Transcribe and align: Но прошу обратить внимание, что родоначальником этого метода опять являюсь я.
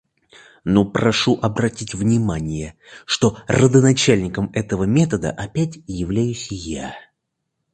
Но 0.63 0.83
прошу 0.83 1.37
обратить 1.43 1.93
внимание, 1.93 2.75
что 3.05 3.37
родоначальником 3.47 4.49
этого 4.55 4.85
метода 4.85 5.29
опять 5.29 5.77
являюсь 5.85 6.47
я. 6.51 6.95